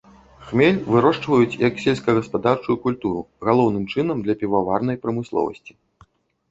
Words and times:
Хмель 0.45 0.79
вырошчваюць 0.95 1.59
як 1.67 1.73
сельскагаспадарчую 1.83 2.77
культуру, 2.87 3.21
галоўным 3.51 3.85
чынам 3.95 4.17
для 4.27 4.33
піваварнай 4.43 4.97
прамысловасці. 5.07 5.73